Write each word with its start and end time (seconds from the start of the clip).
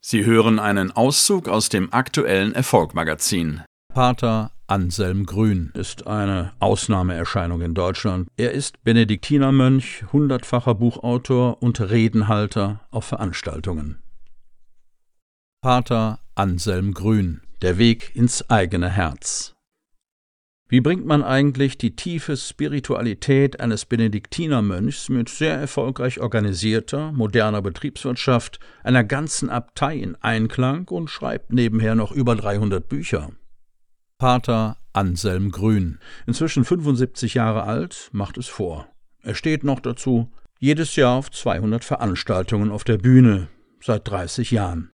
Sie 0.00 0.24
hören 0.24 0.58
einen 0.58 0.92
Auszug 0.92 1.48
aus 1.48 1.68
dem 1.68 1.92
aktuellen 1.92 2.54
Erfolgmagazin. 2.54 3.62
Pater 3.92 4.52
Anselm 4.66 5.26
Grün 5.26 5.70
ist 5.74 6.06
eine 6.06 6.52
Ausnahmeerscheinung 6.60 7.62
in 7.62 7.74
Deutschland. 7.74 8.28
Er 8.36 8.52
ist 8.52 8.84
Benediktinermönch, 8.84 10.04
hundertfacher 10.12 10.74
Buchautor 10.74 11.62
und 11.62 11.80
Redenhalter 11.80 12.80
auf 12.90 13.06
Veranstaltungen. 13.06 14.02
Pater 15.62 16.20
Anselm 16.34 16.94
Grün 16.94 17.40
Der 17.62 17.78
Weg 17.78 18.14
ins 18.14 18.48
eigene 18.48 18.88
Herz 18.88 19.57
wie 20.70 20.82
bringt 20.82 21.06
man 21.06 21.22
eigentlich 21.22 21.78
die 21.78 21.96
tiefe 21.96 22.36
Spiritualität 22.36 23.58
eines 23.58 23.86
Benediktinermönchs 23.86 25.08
mit 25.08 25.30
sehr 25.30 25.54
erfolgreich 25.54 26.20
organisierter, 26.20 27.10
moderner 27.12 27.62
Betriebswirtschaft, 27.62 28.60
einer 28.84 29.02
ganzen 29.02 29.48
Abtei 29.48 29.96
in 29.96 30.14
Einklang 30.16 30.86
und 30.88 31.08
schreibt 31.08 31.52
nebenher 31.54 31.94
noch 31.94 32.12
über 32.12 32.36
300 32.36 32.86
Bücher? 32.86 33.30
Pater 34.18 34.76
Anselm 34.92 35.52
Grün, 35.52 36.00
inzwischen 36.26 36.66
75 36.66 37.34
Jahre 37.34 37.62
alt, 37.62 38.10
macht 38.12 38.36
es 38.36 38.48
vor. 38.48 38.88
Er 39.22 39.34
steht 39.34 39.64
noch 39.64 39.80
dazu 39.80 40.30
jedes 40.58 40.96
Jahr 40.96 41.16
auf 41.16 41.30
200 41.30 41.82
Veranstaltungen 41.82 42.70
auf 42.70 42.84
der 42.84 42.98
Bühne, 42.98 43.48
seit 43.80 44.06
30 44.08 44.50
Jahren. 44.50 44.90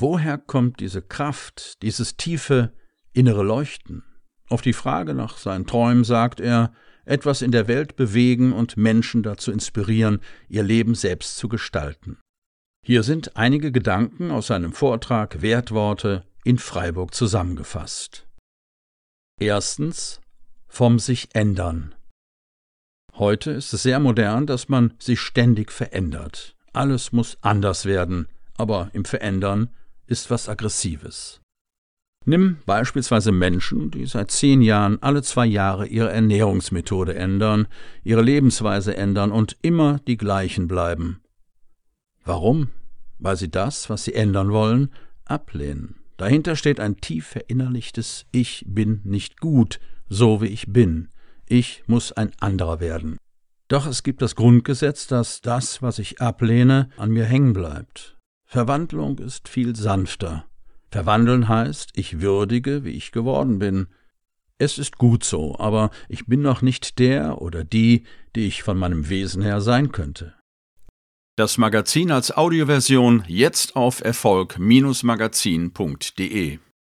Woher 0.00 0.36
kommt 0.38 0.80
diese 0.80 1.00
Kraft, 1.00 1.80
dieses 1.82 2.16
tiefe 2.16 2.72
innere 3.12 3.44
Leuchten? 3.44 4.02
Auf 4.48 4.62
die 4.62 4.72
Frage 4.72 5.14
nach 5.14 5.38
seinen 5.38 5.66
Träumen 5.66 6.04
sagt 6.04 6.40
er, 6.40 6.72
etwas 7.04 7.42
in 7.42 7.52
der 7.52 7.68
Welt 7.68 7.96
bewegen 7.96 8.52
und 8.52 8.76
Menschen 8.76 9.22
dazu 9.22 9.50
inspirieren, 9.52 10.20
ihr 10.48 10.62
Leben 10.62 10.94
selbst 10.94 11.36
zu 11.36 11.48
gestalten. 11.48 12.18
Hier 12.84 13.02
sind 13.02 13.36
einige 13.36 13.72
Gedanken 13.72 14.30
aus 14.30 14.48
seinem 14.48 14.72
Vortrag 14.72 15.42
Wertworte 15.42 16.24
in 16.44 16.58
Freiburg 16.58 17.14
zusammengefasst. 17.14 18.26
Erstens 19.40 20.20
vom 20.68 20.98
sich 20.98 21.34
ändern. 21.34 21.94
Heute 23.14 23.50
ist 23.50 23.72
es 23.72 23.82
sehr 23.82 23.98
modern, 23.98 24.46
dass 24.46 24.68
man 24.68 24.94
sich 24.98 25.20
ständig 25.20 25.72
verändert. 25.72 26.54
Alles 26.72 27.12
muss 27.12 27.38
anders 27.40 27.86
werden, 27.86 28.28
aber 28.56 28.90
im 28.92 29.04
Verändern 29.04 29.70
ist 30.06 30.30
was 30.30 30.48
Aggressives. 30.48 31.40
Nimm 32.28 32.58
beispielsweise 32.66 33.30
Menschen, 33.30 33.92
die 33.92 34.04
seit 34.04 34.32
zehn 34.32 34.60
Jahren 34.60 35.00
alle 35.00 35.22
zwei 35.22 35.46
Jahre 35.46 35.86
ihre 35.86 36.10
Ernährungsmethode 36.10 37.14
ändern, 37.14 37.68
ihre 38.02 38.20
Lebensweise 38.20 38.96
ändern 38.96 39.30
und 39.30 39.56
immer 39.62 40.00
die 40.08 40.16
gleichen 40.16 40.66
bleiben. 40.66 41.20
Warum? 42.24 42.70
Weil 43.20 43.36
sie 43.36 43.48
das, 43.48 43.88
was 43.90 44.02
sie 44.02 44.14
ändern 44.14 44.50
wollen, 44.50 44.92
ablehnen. 45.24 46.00
Dahinter 46.16 46.56
steht 46.56 46.80
ein 46.80 46.96
tief 46.96 47.28
verinnerlichtes 47.28 48.26
Ich 48.32 48.64
bin 48.66 49.02
nicht 49.04 49.40
gut, 49.40 49.78
so 50.08 50.42
wie 50.42 50.46
ich 50.46 50.72
bin. 50.72 51.08
Ich 51.46 51.84
muss 51.86 52.10
ein 52.10 52.32
anderer 52.40 52.80
werden. 52.80 53.18
Doch 53.68 53.86
es 53.86 54.02
gibt 54.02 54.20
das 54.20 54.34
Grundgesetz, 54.34 55.06
dass 55.06 55.42
das, 55.42 55.80
was 55.80 56.00
ich 56.00 56.20
ablehne, 56.20 56.88
an 56.96 57.12
mir 57.12 57.24
hängen 57.24 57.52
bleibt. 57.52 58.16
Verwandlung 58.46 59.18
ist 59.18 59.48
viel 59.48 59.76
sanfter. 59.76 60.44
Verwandeln 60.96 61.46
heißt, 61.46 61.90
ich 61.94 62.22
würdige, 62.22 62.84
wie 62.84 62.92
ich 62.92 63.12
geworden 63.12 63.58
bin. 63.58 63.88
Es 64.56 64.78
ist 64.78 64.96
gut 64.96 65.24
so, 65.24 65.54
aber 65.58 65.90
ich 66.08 66.24
bin 66.24 66.40
noch 66.40 66.62
nicht 66.62 66.98
der 66.98 67.42
oder 67.42 67.64
die, 67.64 68.04
die 68.34 68.46
ich 68.46 68.62
von 68.62 68.78
meinem 68.78 69.10
Wesen 69.10 69.42
her 69.42 69.60
sein 69.60 69.92
könnte. 69.92 70.32
Das 71.36 71.58
Magazin 71.58 72.10
als 72.10 72.34
Audioversion 72.34 73.24
jetzt 73.26 73.76
auf 73.76 74.02
Erfolg-magazin.de 74.02 76.60